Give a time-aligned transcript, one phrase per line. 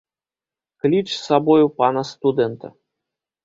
[0.81, 2.67] Кліч з сабою пана студэнта.